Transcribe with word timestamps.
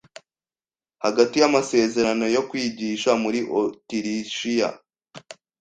hagati 1.03 1.35
yamasezerano 1.37 2.25
yo 2.35 2.41
kwigisha 2.49 3.09
muri 3.23 3.39
Otirishiya 3.59 4.69